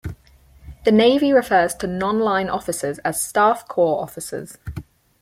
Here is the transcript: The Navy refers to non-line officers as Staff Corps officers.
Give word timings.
The 0.83 0.91
Navy 0.91 1.31
refers 1.31 1.75
to 1.75 1.85
non-line 1.85 2.49
officers 2.49 2.97
as 3.05 3.21
Staff 3.21 3.67
Corps 3.67 4.01
officers. 4.01 4.57